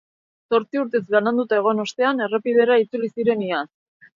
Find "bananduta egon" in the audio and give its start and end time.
1.15-1.83